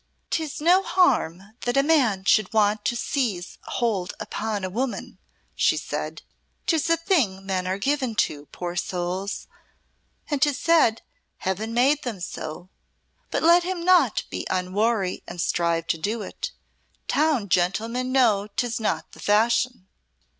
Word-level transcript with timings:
"'Tis 0.31 0.59
no 0.59 0.81
harm 0.81 1.53
that 1.61 1.77
a 1.77 1.83
man 1.83 2.23
should 2.25 2.51
want 2.51 2.83
to 2.83 2.95
seize 2.95 3.59
hold 3.65 4.15
upon 4.19 4.63
a 4.63 4.69
woman," 4.71 5.19
she 5.53 5.77
said; 5.77 6.23
"'tis 6.65 6.89
a 6.89 6.97
thing 6.97 7.45
men 7.45 7.67
are 7.67 7.77
given 7.77 8.15
to, 8.15 8.47
poor 8.47 8.75
souls, 8.75 9.45
and 10.27 10.41
'tis 10.41 10.57
said 10.57 11.03
Heaven 11.37 11.71
made 11.75 12.01
them 12.01 12.19
so; 12.19 12.69
but 13.29 13.43
let 13.43 13.61
him 13.63 13.85
not 13.85 14.23
be 14.31 14.47
unwary 14.49 15.21
and 15.27 15.39
strive 15.39 15.85
to 15.89 15.99
do 15.99 16.23
it. 16.23 16.49
Town 17.07 17.47
gentlemen 17.47 18.11
know 18.11 18.47
'tis 18.55 18.79
not 18.79 19.11
the 19.11 19.19
fashion." 19.19 19.85